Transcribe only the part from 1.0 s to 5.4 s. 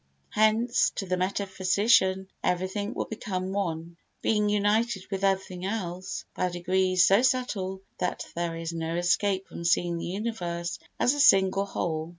the metaphysician everything will become one, being united with